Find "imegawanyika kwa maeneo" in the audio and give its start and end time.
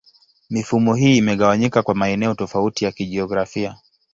1.17-2.33